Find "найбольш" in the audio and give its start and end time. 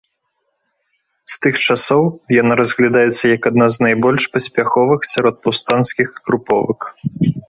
3.87-4.23